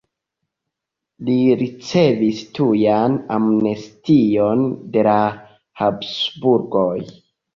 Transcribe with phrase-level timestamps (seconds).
[1.27, 4.63] Li ricevis tujan amnestion
[4.95, 5.15] de la
[5.83, 6.99] Habsburgoj.